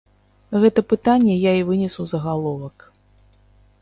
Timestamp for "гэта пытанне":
0.63-1.35